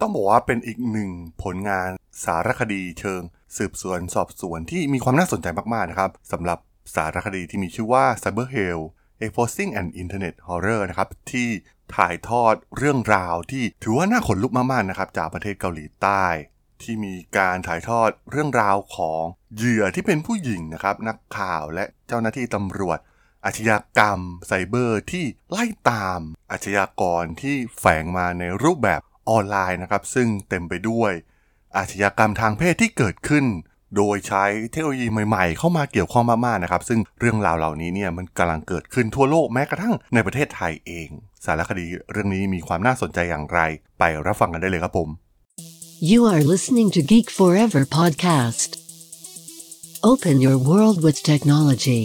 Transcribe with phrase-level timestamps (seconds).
[0.00, 1.10] ต้องบอกว่าเป็นอีกหนึ่ง
[1.42, 1.90] ผลงาน
[2.24, 3.22] สารคดีเชิง
[3.56, 6.58] สืบสวนสอบสวนที่มีความน่าสนใจมากๆนะครับสำหรับ
[6.94, 8.80] สารคดีที่มีชื่อว่า Cyber Hell
[9.24, 11.48] Exposing an Internet Horror นะครับที่
[11.96, 16.24] ถ่ายทอดเรื่องราวที่ถือว่าน่าขนลุกมากๆนะครับจากประเทศเกาหลีใต้
[16.82, 19.22] ที่มีการถ่ายทอดเรื่องราวของ
[19.56, 22.98] เหยื่อที่เป็นผู้หญิงนะครับนักข่าวและเจ้าหน้าที่ตำรวจ
[23.44, 26.20] อาชญากรรมไซเบอร์ที่ไล่ตาม
[26.50, 29.00] อาชญากรที่แฝงมาในรูปแบบ
[29.30, 31.12] ออนไลน์นะครับ ซึ่งเต็มไปด้วย
[31.76, 33.44] อาชญากรรมทางเพศที่เกิดขึ้น
[33.96, 41.08] โดยใช้เทคโนโลยีใหม่ๆ เข้ามาเกี่ยวข้องมากๆนะครับ ซึ่งเรื่องราวเหล่านี้เนี่ยมันกำลังเกิดขึ้นทั่วโลกแม้กระทั่งในประเทศไทยเอง
[41.44, 43.60] สารคดีเรื่องนี้มีความน่าสนใจอย่างไร
[43.98, 45.08] ไปรับฟังกันได้เลยครับผม
[46.12, 48.70] You are listening to Geek Forever podcast.
[50.10, 52.02] Open your world with technology.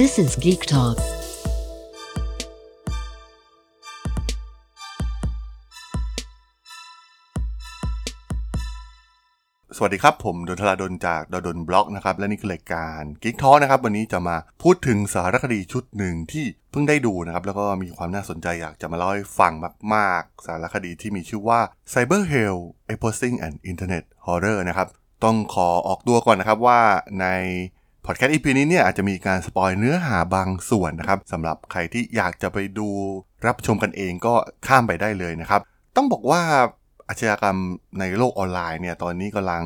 [0.00, 0.98] This is Geek Talk.
[9.76, 19.52] สวัสดีครับ ผมดนทลาดนจากดดนบล็อกนะครับ และนี่คือรายการกิ๊กท้อนะครับ วันนี้จะมาพูดถึงสารคดีชุดหนึ่งที่เพิ่งได้ดูนะครับ แล้วก็มีความน่าสนใจอยากจะมาเล่าให้ฟัง
[19.94, 21.60] มาก ๆ สารคดีที่มีชื่อว่า
[21.92, 22.58] Cyber Hell
[22.94, 24.88] e p o s i n g and Internet Horror นะครับ
[25.24, 26.80] ต้องขอออกตัวก่อนนะครับว่า
[27.20, 27.26] ใน
[28.06, 32.88] พอดแคสต์ EP นี้เนี่ยอาจจะมีการสปอยเนื้อหาบางส่วนนะครับสำหรับใครที่อยากจะไปดู
[33.46, 34.34] รับชมกันเองก็
[34.66, 35.60] ข้ามไปได้เลยนะครับ
[35.96, 36.40] ต้องบอกว่า
[37.08, 37.58] อาชญากรรม
[37.98, 39.62] ในโลกออนไลน์เนี่ยตอนนี้กำลัง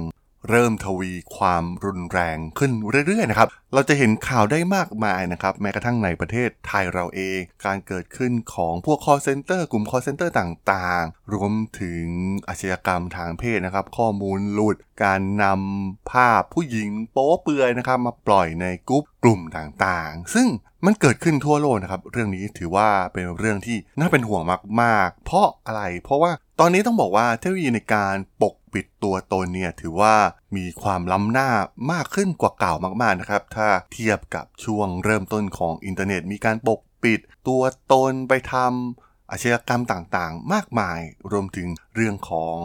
[0.48, 2.72] เริ่มทวีความรุนแรงขึ้น
[3.06, 12.05] เรื่อยๆนะครับ เราจะเห็นข่าวได้มากมายนะครับ แม้กระทั่งในประเทศไทยเราเอง การเกิดขึ้นของพวก call center กลุ่ม call center ต่างๆ รวมถึง
[12.48, 20.48] อาชญากรรมทางเพศนะครับ ข้อมูลหลุด การนำภาพผู้หญิงโป๊เปลือยนะครับ มาปล่อยในกลุ่มกลุ่มต่างๆ ซึ่ง
[20.86, 24.43] มันเกิดขึ้นทั่วโลกนะครับ เรื่องนี้ถือว่าเป็นเรื่องที่น่าเป็นห่วง
[24.82, 30.16] มากๆ เพราะอะไร เพราะว่า ตอนนี้ต้องบอกว่าเทคโนโลยีในการปกปิดตัวตนเนี่ยถือว่า
[30.56, 31.50] มีความล้ำหน้า
[31.92, 41.00] มากขึ้นกว่าเก่ามากๆนะครับ ถ้าเทียบกับช่วงเริ่มต้นของอินเทอร์เน็ต มีการปกปิดตัวตนไปทำอาชญากรรมต่างๆ มากมาย
[41.32, 42.56] รวมถึงเรื่องของ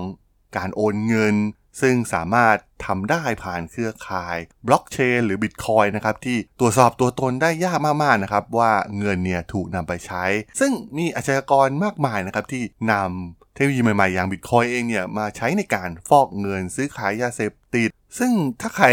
[0.57, 1.35] การโอนเงิน
[1.81, 10.25] ซึ่งสามารถทำได้ผ่านเครือข่ายบล็อกเชนหรือบิตคอยนะครับที่ตรวจสอบตัวตนได้ยากมากๆนะครับว่าเงินเนี่ยถูกนำไปใช้
[10.59, 18.31] ซึ่งมีอาชญากรมากมายนะครับที่นำเทคโนโลยีใหม่ๆ อย่างบิตคอยเองเนี่ยมาใช้ในการฟอกเงินซื้อขายยาเสพติด ซึ่ง
[18.61, 18.87] ถ้าใคร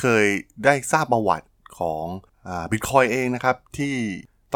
[0.00, 0.26] เคย
[0.64, 2.04] ได้ทราบประวัติของ
[2.72, 3.94] บิตคอยเองนะครับที่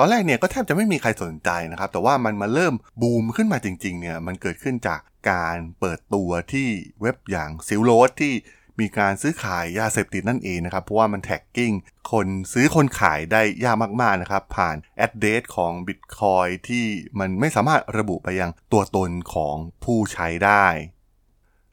[0.00, 5.00] ตอนแรกเนี่ยก็แทบจะไม่มีใครสนใจนะครับ แต่ว่ามันมาเริ่มบูมขึ้นมาจริงๆเนี่ยมันเกิดขึ้นจาก
[5.30, 6.68] การเปิดตัวที่
[7.00, 8.34] เว็บอย่าง Silk Road ที่
[8.80, 11.72] มีการซื้อขายยาเสพติดนั่นเองนะครับ เพราะว่ามัน tracking
[12.12, 16.84] คนซื้อคนขายได้ยากมากๆนะครับ ผ่าน address ของ Bitcoin ที่
[17.18, 20.66] มันไม่สามารถระบุไปยังตัวตนของผู้ใช้ได้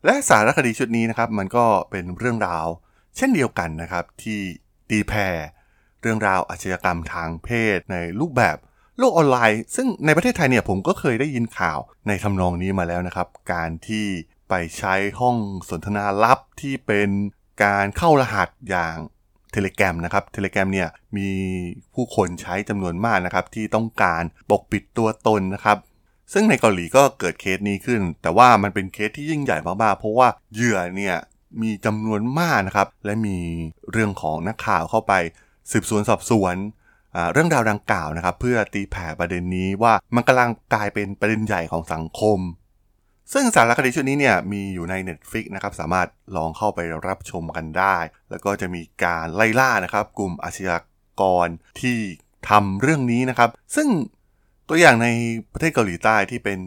[0.05, 2.67] และสารคดีชุดนี้นะครับ มันก็เป็นเรื่องราว
[3.17, 4.39] เช่นเดียวกันนะครับที่
[4.89, 5.27] ตีแผ่
[6.05, 8.57] เรื่องราวอาชญากรรมทางเพศในรูปแบบ
[8.99, 14.05] โลกออนไลน์ ซึ่งในประเทศไทยเนี่ยผมก็เคยได้ยินข่าวในทำนองนี้มาแล้วนะครับ การที่
[14.49, 15.37] ไปใช้ห้อง
[15.69, 17.09] สนทนาลับที่เป็น
[17.63, 18.95] การเข้ารหัสอย่าง
[19.51, 21.29] เทเล gram นะครับเทเล gram เนี่ยมี
[21.93, 25.77] ผู้คนใช้จำนวนมากนะครับ ที่ต้องการปกปิดตัวตนนะครับ
[26.33, 31.15] ซึ่งในเกาหลีก็เกิดเคสนี้ขึ้น แต่ว่ามันเป็นเคสที่ยิ่งใหญ่มากๆเพราะว่าเหยื่อเนี่ย
[31.61, 33.37] มีจำนวนมากนะครับ และมี
[33.91, 35.13] เรื่องของนักข่าวเข้าไป
[35.71, 36.55] สืบสวนสอบสวน
[37.33, 42.39] เรื่องราวดังกล่าวนะครับ เพื่อตีแผ่ประเด็นนี้ว่ามันกำลังกลายเป็นประเด็นใหญ่ของสังคม
[43.33, 47.97] ซึ่งสารคดีชุดนี้เนี่ยมีอยู่ใน Netflix นะครับสามารถลองเข้าไปรับชมกันได้
[48.29, 50.77] แล้วก็จะมีการไล่ล่านะครับ กลุ่มอาชญา
[51.21, 51.47] กร
[51.81, 51.97] ที่
[52.49, 53.87] ทำเรื่องนี้นะครับ ซึ่ง
[54.69, 55.07] ตัวอย่างใน
[55.53, 56.59] ประเทศเกาหลีใต้ที่เป็น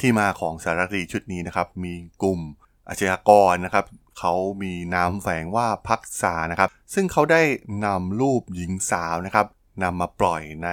[0.00, 1.92] ที่มาของสารคดีชุดนี้นะครับ มี
[2.22, 2.40] กลุ่ม
[2.88, 3.84] อาชญากรนะครับ
[4.18, 7.42] เขามีนามแฝงว่าพักษานะครับ ซึ่งเขาได้
[7.84, 9.46] นำรูปหญิงสาวนะครับ
[9.82, 10.70] นำมาปล่อยใน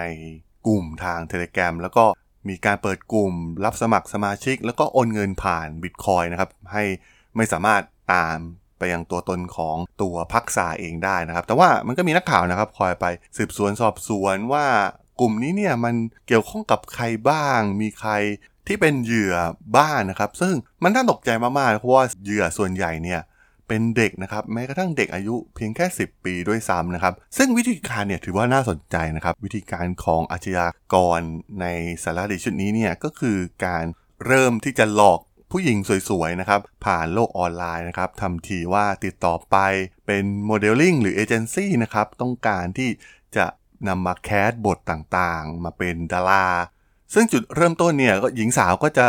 [0.68, 2.06] กลุ่มทางเทเล gram แล้วก็
[2.50, 3.34] มีการเปิดกลุ่ม
[3.66, 6.84] รับสมัครสมาชิก แล้วก็โอนเงินผ่านบิตคอยนะครับ ให้
[7.36, 7.81] ไม่สามารถ
[8.13, 8.38] ตาม
[8.78, 13.06] ไปยังตัวตนของตัวพักษาเองได้นะครับ แต่ว่ามันก็มีนักข่าวนะครับ คอยไป
[13.38, 14.66] สืบสวนสอบสวนว่า
[15.19, 15.96] กลุ่มนี้เนี่ยมัน
[16.28, 18.12] เกี่ยวข้องกับใครบ้าง มีใคร
[18.68, 19.36] ที่เป็นเหยื่อ
[19.78, 20.54] บ้านนะครับ ซึ่ง
[20.84, 23.22] มันน่าตกใจมากๆเพราะว่าเหยื่อส่วนใหญ่เนี่ย
[23.68, 31.19] เป็นเด็กนะครับแม้กระทั่งเด็กอายุเพียงแค่ 10 ปีด้วยซ้ำนะครับซึ่งวิธีการเนี่ยถือว่าน่าสนใจนะครับวิธีการของอาชญากร
[31.62, 31.65] ใน
[32.04, 33.86] สารคดีชุดนี้เนี่ยก็คือการ
[34.25, 35.19] เริ่มที่จะหลอก
[35.51, 35.77] ผู้หญิง
[36.10, 39.57] สวยๆนะครับผ่านโลกออนไลน์นะครับทำทีว่าติดต่อไป
[40.06, 42.89] เป็นโมเดลลิ่งหรือเอเจนซี่นะครับต้องการที่
[43.38, 43.45] จะ
[43.88, 46.48] นำมาแคสบทต่างๆ มาเป็นดารา
[47.13, 49.07] ซึ่งจุดเริ่มต้นเนี่ยก็หญิงสาวก็จะ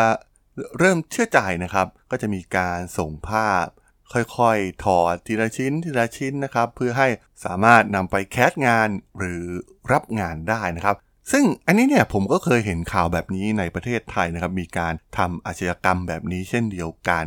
[0.78, 3.64] เริ่มเชื่อใจนะครับ ก็จะมีการส่งภาพ
[4.12, 7.08] ค่อยๆ ถอดทีละชิ้นทีละชิ้นนะครับ เพื่อให้
[7.44, 9.44] สามารถนำไปแคสงานหรือ
[9.92, 10.96] รับงานได้นะครับ
[11.32, 17.26] ซึ่งอันนี้เนี่ยผมก็เคยเห็นข่าวแบบนี้ในประเทศไทยนะครับ มีการทำอาชญากรรมแบบนี้เช่นเดียวกัน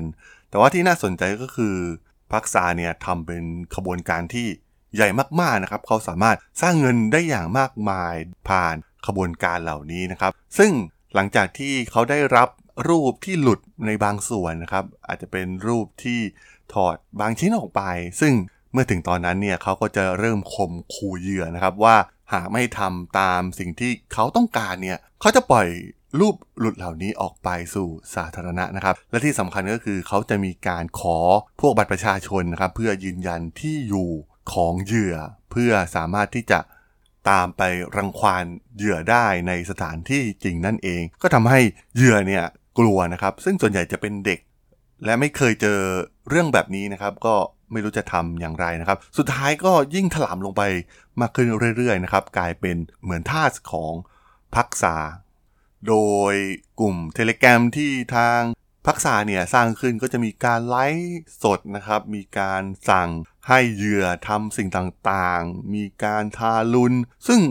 [0.50, 1.76] แต่ว่าที่น่าสนใจก็คือ
[2.34, 3.44] พักษาเนี่ยทำเป็น
[3.76, 4.48] ขบวนการที่
[4.96, 5.10] ใหญ่
[5.42, 8.14] มากๆนะครับ เขาสามารถสร้างเงินได้อย่างมากมาย
[8.50, 8.76] ผ่าน
[9.08, 10.72] ขบวนการเหล่านี้นะครับ ซึ่ง
[11.16, 12.50] หลังจากที่เขาได้รับ
[12.90, 16.20] รูปที่หลุดในบางส่วนนะครับ อาจจะเป็นรูปที่
[16.74, 17.82] ถอดบางชิ้นออกไป
[18.22, 18.34] ซึ่ง
[18.72, 21.96] เมื่อถึงตอนนั้นเนี่ยเขาก็จะเริ่มข่มขู่เหยื่อนะครับว่า
[22.34, 25.68] หากไม่ทำตามสิ่งที่เขาต้องการเนี่ยเขาจะปล่อย
[26.20, 31.18] รูปหลุดเหล่านี้ออกไปสู่สาธารณะนะครับ และที่สำคัญก็คือเขาจะมีการขอ
[31.62, 34.10] พวกบัตรประชาชนนะครับ เพื่อยืนยันที่อยู่
[34.54, 35.16] ของเหยื่อ
[35.52, 36.60] เพื่อสามารถที่จะ
[37.30, 37.62] ตามไป
[37.98, 38.46] รังควาน
[38.78, 41.60] เหยื่อได้ในสถานที่จริงนั่นเอง ก็ทำให้
[41.96, 42.46] เหยื่อเนี่ย
[42.80, 44.40] กลัวนะครับ ซึ่งส่วนใหญ่จะเป็นเด็ก
[45.06, 45.80] และไม่เคยเจอ
[46.30, 47.36] เรื่องแบบนี้นะครับ ก็
[47.72, 50.64] ไม่รู้จะทำอย่างไรนะครับ สุดท้ายก็ยิ่งถลำลงไป
[51.22, 51.48] มากขึ้น
[51.78, 53.94] เรื่อยๆนะครับ กลายเป็นเหมือนทาสของ
[54.56, 54.96] พักษา
[55.88, 55.96] โด
[56.32, 56.34] ย
[56.80, 58.42] กลุ่มเทเล gram ที่ทาง
[58.86, 63.10] พักษาเนี่ยสร้างขึ้นก็จะมีการไลฟ์สดนะครับ มีการสั่ง
[63.48, 66.98] ให้เหยื่อทำสิ่งต่างๆ มีการทารุณ
[67.28, 67.42] ซึ่ง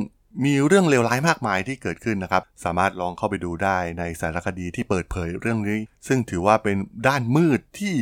[0.45, 6.77] มีเรื่องเลวร้ายมากมายที่เกิดขึ้นนะครับ สามารถลองเข้าไปดูได้ในสารคดีที่เปิดเผยเรื่องนี้ ซึ่งถือว่าเป็น
[7.07, 7.95] ด้านมืดที่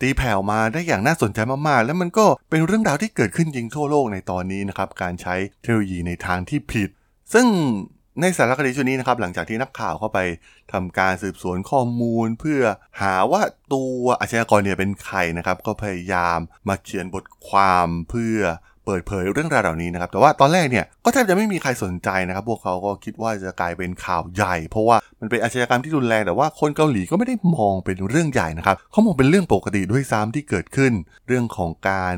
[0.00, 1.38] ตีแผ่วมาได้อย่างน่าสนใจ
[1.68, 6.90] มากๆ และมันก็เป็นเรื่องราวที่เกิดขึ้นจริงทั่วโลกในตอนนี้นะครับ การใช้เทคโนโลยีในทางที่ผิด
[7.32, 7.46] ซึ่ง
[8.20, 10.18] ในสารคดีชุดนี้นะครับหลังจากที่นักข่าวเข้าไป
[10.72, 12.62] ทำการสืบสวนข้อมูล เพื่อ
[13.00, 13.42] หาว่า
[13.74, 16.38] ตัวอาชญากรเนี่ยเป็นใครนะครับ ก็พยายาม
[16.68, 18.38] มาเขียนบทความเพื่อ
[18.84, 30.92] เปิดเผยเรื่องราวเหล่านี้นะครับ แต่ว่าตอนแรกเนี่ยก็แทบจะไม่มีใครสนใจนะครับ พวกเขาก็คิดว่าจะกลายเป็นข่าวใหญ่ เพราะว่ามันเป็นอาชญากรรมที่รุนแรงแต่ว่าคนเกาหลีก็ไม่ได้มองเป็นเรื่องใหญ่นะครับเขามองเป็นเรื่องปกติด้วยซ้ำที่เกิดขึ้น
[31.26, 32.16] เรื่องของการ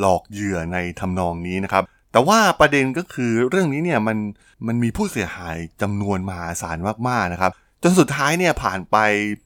[0.00, 4.18] หลอกเหยื่อในทำนองนี้นะครับ แต่ว่าประเด็นก็คือเรื่องนี้เนี่ยมัน
[4.66, 6.78] มันมีผู้เสียหายจำนวนมหาศาล
[7.08, 8.96] มากๆนะครับ จนสุดท้ายเนี่ยผ่านไป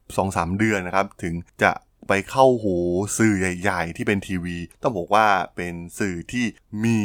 [0.07, 1.73] 2-3 เดือนนะครับ ถึงจะ
[2.09, 2.77] ไปเข้าหู
[3.19, 5.27] สื่อใหญ่ ๆ ที่เป็นทีวี ต้องบอกว่า
[5.57, 6.45] เป็นสื่อที่
[6.85, 6.99] มี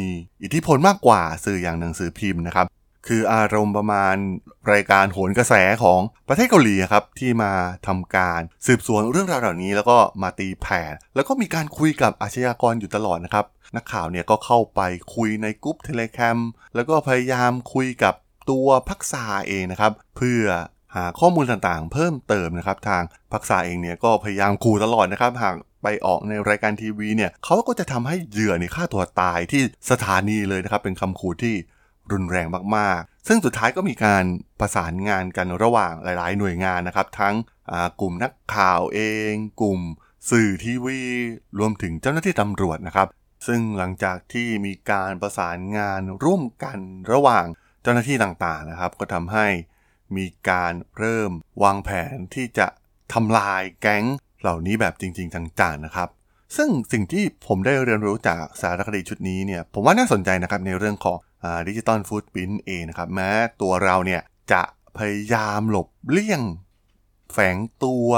[0.44, 2.66] อิทธิพลมากกว่าสื่ออย่างหนังสือพิมพ์นะครับ
[3.08, 4.16] คืออารมณ์ประมาณ
[4.72, 5.54] รายการโหนกระแส
[5.84, 6.00] ของ
[6.30, 7.52] ประเทศเกาหลีครับที่มา
[7.88, 10.82] ทำการสืบสวนเรื่องราวเหล่านี้แล้วก็มาตีแผ่
[11.16, 13.46] แล้วก็มีการคุยกับอาชญากรอยู่ตลอดนะครับ
[13.76, 14.82] นักข่าวเนี่ยก็เข้าไป
[15.16, 16.38] คุยในกลุ่มเทเลแคม
[16.76, 18.14] แล้วก็พยายามคุยกับ
[18.50, 20.44] ตัวพักษาเองนะครับ เพื่อ
[20.96, 23.04] หาข้อมูลต่างๆ เพิ่มเติมนะครับ ทาง
[23.34, 29.62] พักษาเองเนี่ยก็พยายามขู่ตลอดนะครับ หากไปออกในรายการทีวีเนี่ยเขาก็จะทำให้เหยื่อเนี่ฆ่าตัวตายที่
[29.92, 31.56] สถานีเลยนะครับ เป็นคำขู่ที่
[32.12, 34.24] รุนแรงมากๆ ซึ่งสุดท้ายก็มีการ
[34.60, 37.36] ประสานงานกันระหว่างหลาย ๆ หน่วยงานนะครับ ทั้ง
[38.02, 39.00] กลุ่มนักข่าวเอ
[39.32, 39.80] ง กลุ่ม
[40.32, 41.00] สื่อทีวี
[41.60, 43.08] รวมถึงเจ้าหน้าที่ตำรวจนะครับ
[43.48, 46.78] ซึ่งหลังจากที่มีการประสานงานร่วมกัน
[47.12, 47.46] ระหว่าง
[47.82, 49.48] เจ้าหน้าที่ต่างๆนะครับ ก็ทำให้
[50.18, 51.32] มีการเริ่ม
[51.64, 52.68] วางแผนที่จะ
[53.14, 54.06] ทำลายแก๊ง
[54.42, 56.10] เหล่านี้แบบจริง ๆ จังๆนะครับ
[56.58, 61.18] ซึ่งสิ่งที่ผมได้เรียนรู้จากสารคดีชุดนี้เนี่ยผมว่าน่าสนใจนะครับในเรื่องของ
[61.68, 63.30] digital footprint เองนะครับแม้
[63.62, 64.22] ตัวเราเนี่ย
[64.52, 64.62] จะ
[64.98, 66.42] พยายามหลบเลี่ยง
[67.34, 68.10] แฝงตัว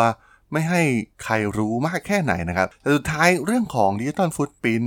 [0.52, 0.82] ไม่ให้
[1.24, 4.84] ใครรู้มากแค่ไหนนะครับแต่สุดท้ายเรื่องของ digital footprint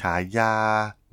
[0.00, 0.54] ฉายา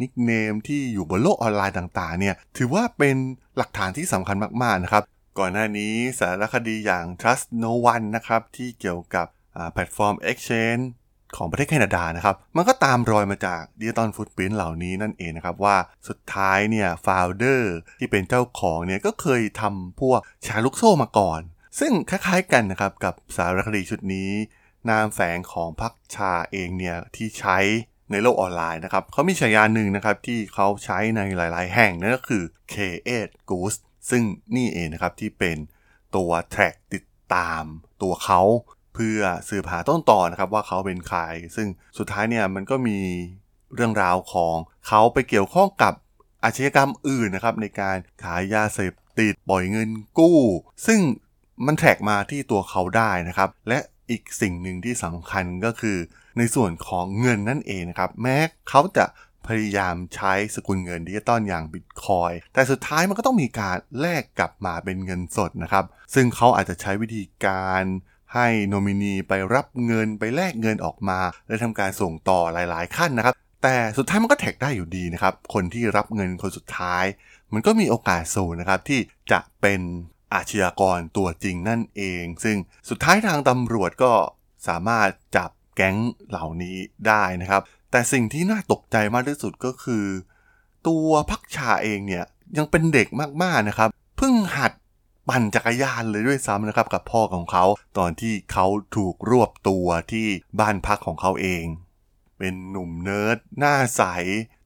[0.02, 3.18] nickname ที่อยู่บนโลกออนไลน์ต่างๆ เนี่ย ถือว่าเป็น
[3.58, 5.04] หลักฐานที่สำคัญมากๆ นะครับ
[5.40, 9.28] ก่อนหน้านี้สารคดีอย่าง Trust No One นะครับ ที่เกี่ยวกับ
[9.74, 10.84] แพลตฟอร์ม Exchange
[11.38, 15.78] ของประเทศแคนาดานะครับ มันก็ตามรอยมาจาก digital footprint เหล่านี้นั่นเองนะครับว่า
[16.08, 21.42] สุดท้ายเนี่ยฟาวเดอร์ที่เป็นเจ้าของเนี่ยก็เคยทำพวกแชร์ลูกโซ่มาก่อน
[21.80, 24.32] ซึ่งคล้ายๆกันนะครับกับสารคดีชุดนี้
[24.90, 27.58] นามแฝงของพักชาเองเนี่ยที่ใช้
[28.12, 34.24] ในโลกออนไลน์นะครับเขามีฉายาหนึ่งนะครับที่เขาใช้ในหลาย ๆ แห่งนั่นก็คือ K8 Goose ซึ่ง
[34.56, 35.58] นี่เองนะครับที่เป็น
[36.16, 37.04] ตัวแทร็กติด
[37.36, 37.64] ตาม
[38.02, 38.42] ตัวเขา
[38.96, 41.20] เพื่อสืบหาต้นต่อนะครับว่าเขาเป็นใคร
[41.56, 43.00] ซึ่งสุดท้ายเนี่ยมันก็มี
[43.76, 44.56] เรื่องราวของ
[44.88, 45.94] เขาไปเกี่ยวข้องกับ
[46.44, 50.40] อาชญากรรมอื่นนะครับในการขายยาเสพติดปล่อยเงินกู้
[50.88, 51.00] ซึ่ง
[51.66, 55.98] มันแทร็กมาที่ตัวเขาได้นะครับ และอีกสิ่งหนึ่งที่สำคัญก็คือ
[56.38, 58.38] ในส่วนของเงินนั่นเองนะครับ แม้
[58.70, 59.06] เขาจะ
[59.48, 67.84] พยายามใช้สกุลเงินดิจิตอลอย่างบิตคอยแต่สุดท้ายมันก็ต้องมีการแลกกลับมาเป็นเงินสดนะครับ ซึ่งเขาอาจจะใช้วิธีการ
[68.36, 77.06] ให้โนมินีไปรับเงินไปแลกเงินออกมา และทำการส่งต่อหลายๆ ขั้นนะครับ แต่สุดท้ายมันก็แท็กได้อยู่ดีนะครับ คนที่รับเงินคนสุดท้าย
[77.54, 79.00] มันก็มีโอกาสสูงนะครับที่
[79.32, 79.82] จะเป็น
[80.34, 82.58] อาชญากรตัวจริงนั่นเอง ซึ่ง
[82.90, 84.14] สุดท้ายทางตำรวจก็
[84.68, 85.98] สามารถจับแก๊ง
[86.30, 86.78] เหล่านี้
[87.08, 87.62] ได้นะครับ
[87.92, 90.06] แต่สิ่งที่น่าตกใจมากที่สุดก็คือ
[90.88, 92.26] ตัวพักชาเองเนี่ย
[92.58, 93.08] ยังเป็นเด็ก
[93.44, 94.72] มากๆนะครับ เพิ่งหัด
[95.30, 97.66] ปั่นจักรยานเลยด้วยซ้ำนะครับกับพ่อของเขา
[97.98, 98.66] ตอนที่เขา
[98.96, 100.28] ถูกรวบตัวที่
[100.60, 101.66] บ้านพักของเขาเอง
[102.38, 104.04] เป็นหนุ่มเนิร์ดหน้าใส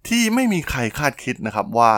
[0.07, 1.91] ที่ไม่มีใครคาดคิดนะครับว่า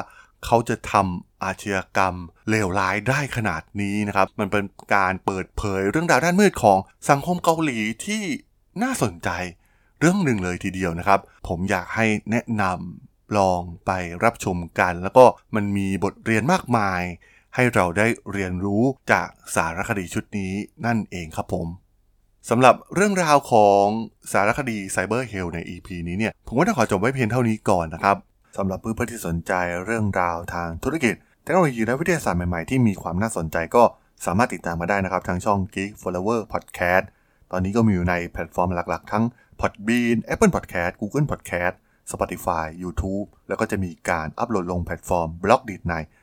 [0.45, 2.15] เขาจะทำอาชญากรรม
[2.49, 4.63] เลวร้ายได้ขนาดนี้นะครับ มันเป็น
[4.95, 8.23] การเปิดเผยเรื่องราวด้านมืดของสังคมเกาหลีที่
[8.83, 9.29] น่าสนใจ
[9.99, 13.91] เรื่องหนึ่งเลยทีเดียวนะครับ ผมอยากให้แนะนำลองไป
[14.23, 15.25] รับชมกัน แล้วก็
[15.55, 17.01] มันมีบทเรียนมากมาย
[17.55, 20.53] ให้เราได้เรียนรู้จากสารคดีชุดนี้
[20.85, 21.67] นั่นเองครับผม
[22.49, 23.85] สำหรับเรื่องราวของ
[24.31, 28.17] สารคดีไซเบอร์เฮลใน EP นี้เนี่ย ผมก็ต้องขอจบไว้เพียงเท่านี้ก่อนนะครับ
[28.57, 29.53] สำหรับเพื่อนๆที่สนใจ
[29.85, 33.83] เรื่องราวทางธุรกิจเทคโนโลยีและวิทยาศาสตร์ใหม่ๆ ที่มีความน่าสนใจก็
[34.25, 37.05] สามารถติดตามมาได้นะครับ ทางช่อง Geek Flower Podcast
[37.51, 39.23] ตอนนี้ก็มีอยู่ในแพลตฟอร์มหลักๆ ทั้ง
[39.59, 41.75] Podbean Apple Podcast Google Podcast
[42.11, 45.93] Spotify YouTube แล้วก็จะมีการอัปโหลดลงแพลตฟอร์ม Blockdit ใน